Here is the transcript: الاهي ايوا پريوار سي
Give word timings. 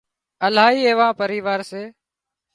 الاهي 0.47 0.81
ايوا 0.89 1.07
پريوار 1.19 1.61
سي 1.69 1.83